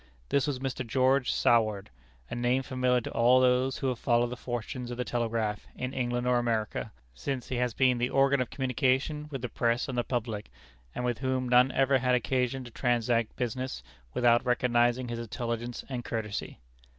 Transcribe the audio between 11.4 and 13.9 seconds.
none ever had occasion to transact business